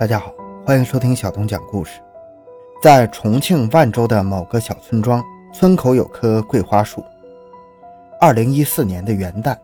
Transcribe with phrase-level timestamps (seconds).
[0.00, 0.32] 大家好，
[0.64, 2.00] 欢迎收听小东讲故事。
[2.82, 7.04] 在重庆万州的某个小村庄，村口有棵桂花树。
[8.18, 9.54] 二零一四年的元旦，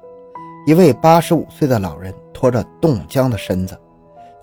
[0.67, 3.75] 一位八十五岁的老人拖着冻僵的身子，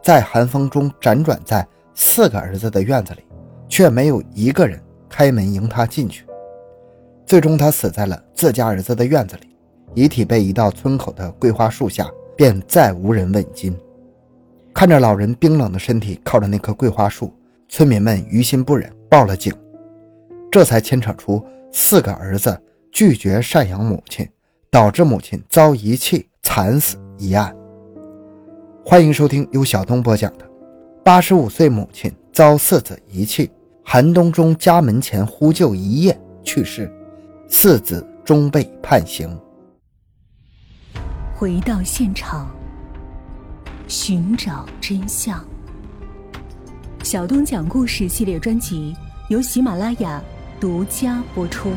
[0.02, 1.64] 在寒风中辗转在
[1.94, 3.24] 四个儿子的院子里，
[3.70, 6.26] 却没有一个人开门迎他进去。
[7.24, 9.56] 最终，他死在了自家儿子的院子里，
[9.94, 13.78] 遗体被移到村口的桂花树下，便再无人问津。
[14.84, 17.34] 看着老人冰冷的身体靠着那棵桂花树，
[17.70, 19.54] 村民们于心不忍，报了警，
[20.52, 22.62] 这才牵扯出四个儿子
[22.92, 24.28] 拒绝赡养母亲，
[24.70, 27.56] 导致母亲遭遗弃惨死一案。
[28.84, 30.46] 欢迎收听由小东播讲的
[31.02, 33.50] 《八十五岁母亲遭四子遗弃，
[33.86, 36.92] 寒冬中家门前呼救一夜去世，
[37.48, 39.30] 四子终被判刑》。
[41.34, 42.54] 回到现场。
[43.96, 45.48] 寻找真相。
[47.04, 48.96] 小东讲故事系列专辑
[49.30, 50.20] 由喜马拉雅
[50.60, 51.72] 独家播出。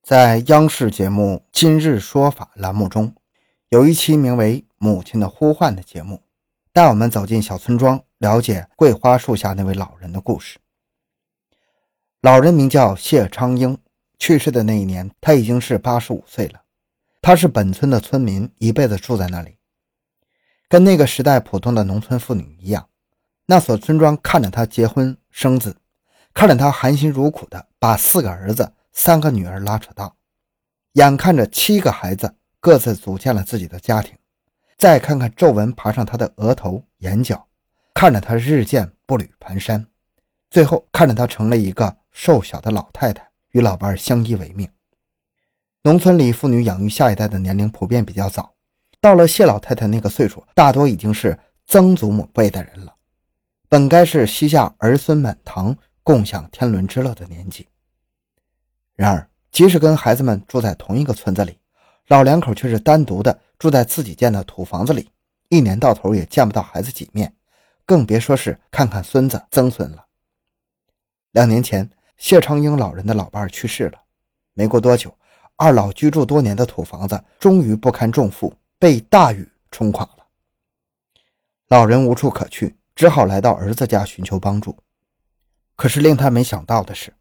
[0.00, 3.12] 在央视节目《今日说法》栏目中，
[3.70, 6.22] 有一期名为《母亲的呼唤》的节目，
[6.72, 10.58] 带我们走进小村庄，了解桂花树下那位老人的故事。
[12.20, 13.76] 老人名叫谢昌英，
[14.20, 16.60] 去世的那一年，他已经是八十五岁了。
[17.26, 19.56] 他是本村的村民，一辈子住在那里，
[20.68, 22.86] 跟那个时代普通的农村妇女一样。
[23.46, 25.74] 那所村庄看着他结婚生子，
[26.34, 30.12] 看着他含辛茹苦的把四个儿子、三个女儿拉扯大，
[30.92, 34.14] 眼看着七个孩子各自组建了自己的家庭，
[34.76, 37.48] 再看看皱纹爬上他的额头、眼角，
[37.94, 39.82] 看着他日渐步履蹒跚，
[40.50, 44.68] 最后看着他成了一个瘦小的老太太，与老伴相依为命。
[45.86, 48.54] 农村里妇女养育下一代的年龄普遍比较早，
[49.02, 52.94] 到了谢老太太那个岁数，大多已经是曾祖母辈的人了，
[53.68, 57.68] 本该是膝下儿孙满堂、共享天伦之乐的年纪。
[58.94, 61.58] 然而，即使跟孩子们住在同一个村子里，
[62.08, 65.10] 老两口却是单独的住在自己建的土房子里，
[65.50, 67.30] 一年到头也见不到孩子几面，
[67.84, 70.06] 更别说是看看孙子曾孙了。
[71.32, 73.98] 两年前，谢长英老人的老伴去世了，
[74.54, 75.14] 没过多久。
[75.56, 80.24] 二老居住多年的土房子终于不堪重负，被大雨冲垮了。
[81.68, 84.76] 老人无处可去，只好来到儿子家寻求帮助。
[85.76, 87.12] 可是令他没想到的是，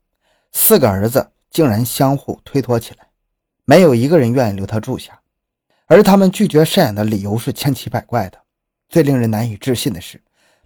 [0.52, 3.08] 四个儿子竟然相互推脱起来，
[3.66, 5.20] 没有一个人愿意留他住下。
[5.86, 8.40] 而他们拒绝赡养的理由是千奇百怪的。
[8.90, 10.22] 最令人难以置信的是，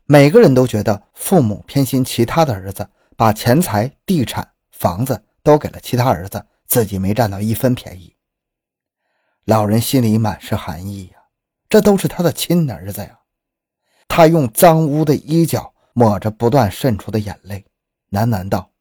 [0.05, 6.45] 每个人都觉得父母偏心其他的儿子，把钱财、地产、房子都给了其他儿子。
[6.67, 8.15] 自己没占到一分便宜，
[9.45, 11.17] 老人心里满是寒意呀。
[11.69, 13.19] 这都是他的亲儿子呀。
[14.07, 17.65] 他用脏污的衣角抹着不断渗出的眼泪，
[18.11, 18.71] 喃喃道：“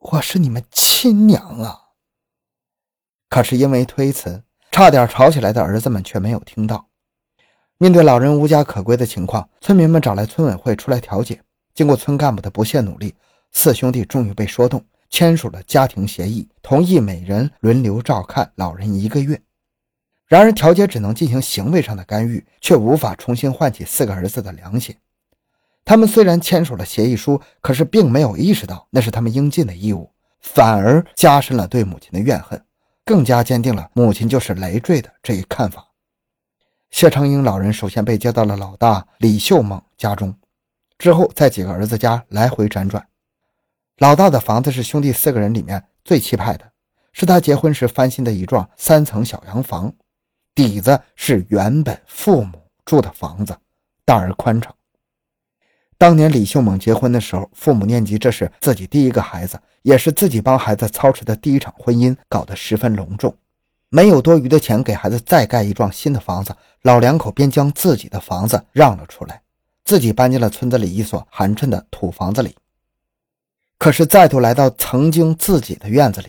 [0.00, 1.80] 我是你们亲娘啊。”
[3.28, 6.88] 可是因为推辞，差点吵起来的儿子们却没有听到。
[7.78, 11.42] 面对老人无家可归的情况，村民们找来村委会出来调解。
[11.74, 13.14] 经过村干部的不懈努力，
[13.52, 14.82] 四兄弟终于被说动。
[15.08, 19.40] 签署了家庭协议，同意每人轮流照看老人一个月。
[20.26, 24.96] 然而，调解只能进行行为上的干预，却无法重新唤起四个儿子的良心。
[25.84, 32.60] 他们虽然签署了协议书，可是并没有意识到那是他们应尽的义务，反而加深了对母亲的怨恨，
[33.04, 35.86] 更加坚定了母亲就是累赘的这一看法。
[36.90, 40.34] 谢长英老人首先被接到了老大李秀猛家中，
[40.98, 43.06] 之后在几个儿子家来回辗转。
[43.98, 46.70] 老大的房子是兄弟四个人里面最气派的，
[47.12, 49.90] 是他结婚时翻新的一幢三层小洋房，
[50.54, 53.56] 底子是原本父母住的房子，
[54.04, 54.74] 大而宽敞。
[55.96, 63.34] 当年李秀猛结婚的时候，父母念及这是自己第一个孩子，也是自己帮孩子操持的第一场婚姻，搞得十分隆重。
[63.88, 69.40] 没有多余的钱给孩子再盖一幢新的房子，老两口便将自己的房子让了出来，
[69.86, 72.54] 自己搬进了村子里一所寒碜的土房子里。
[73.78, 76.28] 可是再度来到曾经自己的院子里，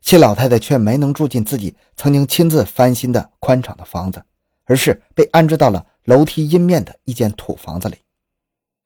[0.00, 4.22] 谢老太太却没能住进自己曾经亲自翻新的宽敞的房子，
[4.64, 7.96] 而是被安置到了楼梯阴面的一间土房子里。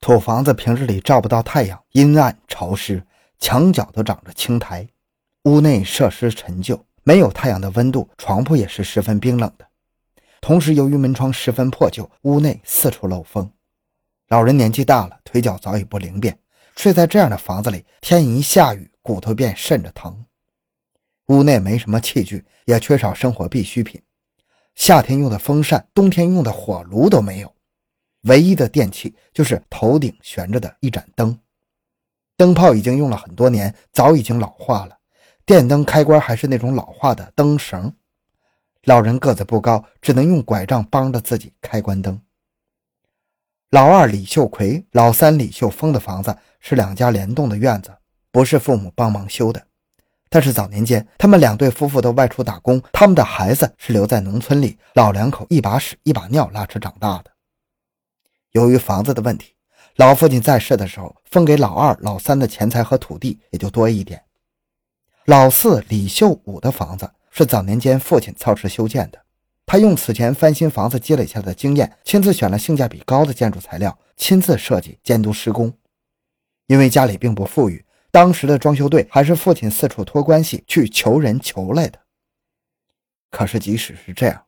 [0.01, 3.03] 土房子平日里照不到太阳，阴暗潮湿，
[3.39, 4.87] 墙角都长着青苔，
[5.45, 9.67] 屋内设施陈旧，没有太阳的温度，床铺也是十分冰冷的。
[10.41, 13.51] 同时，由于门窗十分破旧，屋内四处漏风。
[14.29, 16.39] 老人年纪大了，腿脚早已不灵便。
[16.77, 20.25] 睡在这样的房子里，天一下雨，骨头便渗着疼。
[21.29, 24.01] 屋内没什么器具，也缺少生活必需品。
[24.75, 27.53] 夏天用的风扇、冬天用的火炉都没有，
[28.23, 31.37] 唯一的电器就是头顶悬着的一盏灯。
[32.37, 34.99] 灯泡已经用了很多年，早已经老化了。
[35.47, 37.91] 电灯开关还是那种老化的灯绳。
[38.85, 42.21] 老人个子不高，只能用拐杖帮着自己开关灯。
[43.77, 47.95] 老二李秀奎、老三李秀峰的房子是两家联动的院子，
[48.33, 49.63] 不是父母帮忙修的。
[50.31, 57.31] 但是早年间，他们两对夫妇都外出打工，他们的孩子是留在农村里，老两口一把屎一把尿拉扯长大的。
[58.53, 59.53] 由于房子的问题。
[59.97, 64.23] 老父亲在世的时候，分给老二、老三的钱财和土地也就多一点。
[65.27, 69.19] 老四李秀武的房子是早年间父亲操持修建的，
[69.67, 75.77] 他用此前翻新房子积累下的经验，亲自选了性价比高的建筑材料，亲自设计监督施工。
[76.69, 81.99] 因为家里并不富裕，当时的装修队还是父亲四处托关系去求人求来的。
[83.31, 84.45] 可是即使是这样，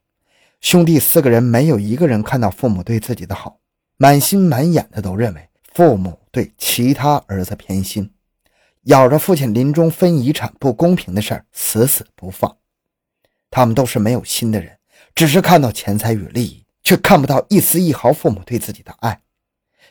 [0.61, 3.59] 兄弟四个人没有一个人看到父母对自己的好。
[3.97, 8.13] 满心满眼的都认为父母对其他儿子偏心，
[8.85, 12.57] 咬着父亲临终分遗产不公平的事儿死死不放。
[13.51, 14.78] 他们都是没有心的人，
[15.19, 19.21] 只是看到钱财与利益，却看不到一丝一毫父母对自己的爱，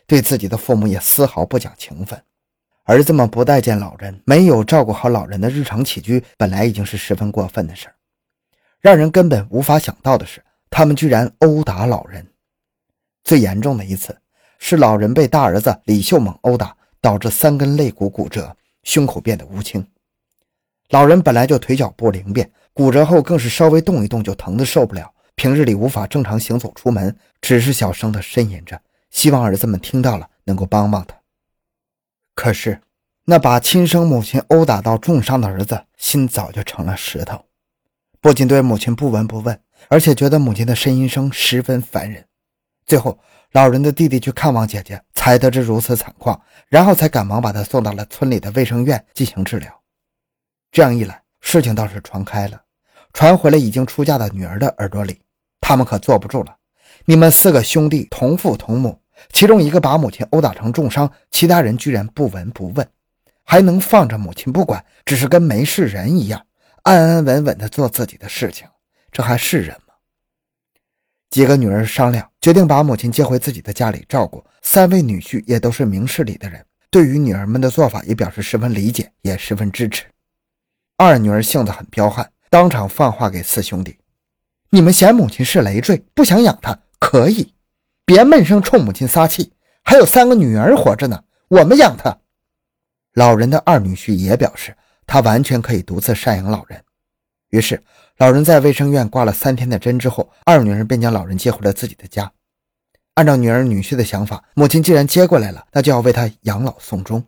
[0.06, 2.18] 对自己的父母也丝毫不讲情分。
[2.86, 7.96] 儿子们不待见老人，没有照顾好老人的日常起居，本来已经是十分过分的事儿，
[8.80, 12.26] 让人根本无法想到的是，他们居然殴打老人。
[13.26, 14.18] 最严重的一次
[14.60, 19.86] 是老人被大儿子李秀猛殴打，导致三根肋骨骨折，胸口变得乌青。
[20.92, 28.82] 老人本来就腿脚不灵便，骨折后更是稍微动一动就疼得受不了，平日里无法正常行走出门，只是小声的呻吟着，
[29.12, 31.16] 希望儿子们听到了能够帮帮他。
[32.34, 32.82] 可是
[33.26, 37.46] 那把亲生母亲殴打到重伤的儿子，心早就成了石头，
[38.20, 42.26] 不仅对母亲不闻不问，而且觉得母亲的呻吟声十分烦人。
[42.88, 43.20] 最后，
[43.52, 49.72] 老人的弟弟去看望姐姐，才得知如此惨况，然后才赶忙把她送到了村里的卫生院进行治疗。
[50.72, 52.60] 这样一来，事情倒是传开了，
[53.14, 55.22] 传回了已经出嫁的女儿的耳朵里。
[55.68, 56.56] 他们可坐不住了。
[57.04, 58.98] 你们四个兄弟同父同母，
[59.34, 62.88] 其中一个把母亲殴打成重伤，其他人居然不闻不问，
[63.44, 66.42] 还能放着母亲不管，只是跟没事人一样，
[66.84, 68.66] 安安稳稳地做自己的事情，
[69.12, 69.94] 这还是人吗？
[71.30, 74.42] 几个女儿商量，决定把母亲接回自己的家里照顾。
[74.62, 80.06] 三位女婿也都是明事理的人，对于女儿们的做法也表示十分理解，也十分支持。
[80.96, 83.98] 二女儿性子很彪悍，当场放话给四兄弟
[84.70, 87.54] ：“你们嫌母亲是累赘，不想养她，可以，
[88.06, 89.54] 别闷声冲母亲撒气。
[89.84, 92.18] 还有三个女儿活着呢，我们养她。”
[93.14, 94.76] 老人的二女婿也表示，
[95.06, 96.84] 他完全可以独自赡养老人。
[97.50, 97.84] 于是。
[98.18, 102.32] 老人在卫生院挂了三天的针之后，二女儿便将老人接回了自己的家。
[103.14, 107.24] 按照女儿女婿的想法，母亲既然接过来了，那就要为她养老送终。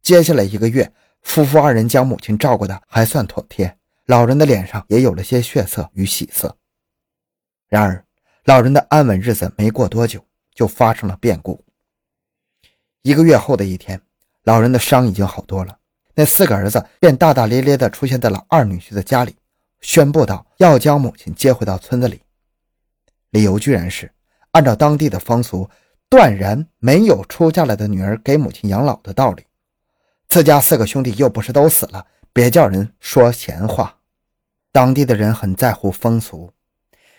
[0.00, 0.92] 接下来一个月，
[1.22, 3.76] 夫妇二人将母亲照顾的还算妥帖，
[4.08, 6.56] 老人的脸上也有了些血色与喜色。
[7.68, 8.02] 然而，
[8.44, 10.24] 老人的安稳日子没过多久，
[10.54, 11.62] 就发生了变故。
[13.02, 14.00] 一个月后的一天，
[14.44, 15.76] 老人的伤已经好多了，
[16.14, 19.36] 那四个儿子便大大咧咧地出现在了二女婿的家里。
[19.82, 22.22] 宣布道：“要将母亲接回到村子里，
[23.28, 24.10] 理由居然是
[24.52, 25.68] 按照当地的风俗，
[26.08, 29.44] 断然没有出嫁了的女儿给母亲养老的道理。
[30.28, 33.96] 自家四个兄弟又不是都死了，别叫人说闲话。
[34.72, 36.52] 当地的人很在乎风俗，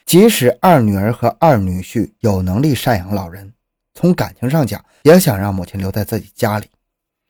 [0.06, 3.54] 即使二女儿和二女婿有能力赡养老人，
[3.94, 6.68] 从感情上讲，也想让母亲留在自己家里。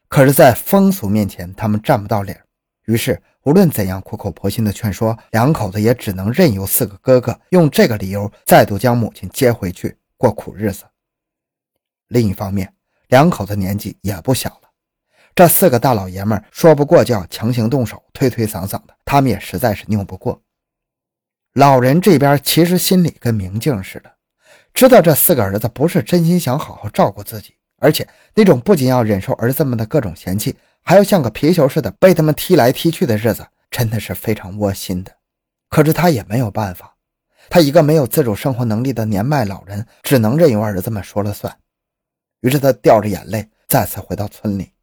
[0.08, 2.36] 可是，在风俗面前，他们占不到理。
[2.86, 10.84] 于是。”无论怎样苦口婆心的劝说，两口子也只能任由四个哥哥用这个理由再度将母亲接回去过苦日子。
[12.10, 12.72] 另一方面，
[13.08, 14.59] 两口子年纪也不小，
[15.40, 20.38] 这四个大老爷们说不过就要强行动手，推推搡搡的，他们也实在是拗不过。
[21.54, 24.12] 老人这边其实心里跟明镜似的，
[24.74, 30.54] 知道这四个儿子不是真心想好好照顾自己，而且那种不仅要忍受儿子们的各种嫌弃。
[30.82, 35.12] 还要像个皮球似的被他们踢来踢去的日子，真的是非常窝心的。
[35.70, 36.94] 可是他也没有办法，
[37.50, 41.58] 他一个没有自主生活能力的年迈老人，只能任由儿子们说了算。
[42.42, 44.74] 于是他掉着眼泪再次回到村里，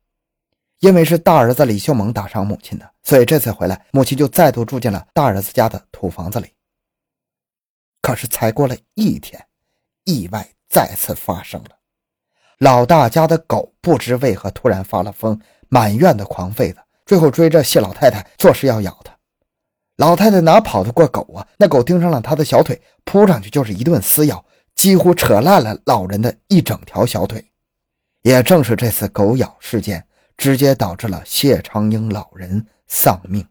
[0.81, 6.53] 因为是大儿子李秀萌打伤母亲的，所以这次回来，母亲就再度住进了大儿子家的土房子里。
[8.03, 9.45] 可是才过了一天，
[10.05, 11.71] 意外再次发生了，
[12.59, 19.17] 老大家的狗不知为何突然发了疯，满院的狂吠的，最后追着谢老太太，作势要咬她。
[19.97, 21.47] 老太太哪跑得过狗啊？
[21.57, 27.45] 那狗盯上了她的小腿，扑上去就是一顿撕咬，几乎扯烂了老人的一整条小腿。
[28.23, 30.06] 也正是这次狗咬事件，
[30.37, 33.47] 直接导致了谢长英老人丧命。